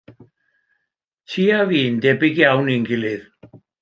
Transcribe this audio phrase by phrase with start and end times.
[1.29, 3.23] Ti a fi'n debyg iawn i'n gilydd.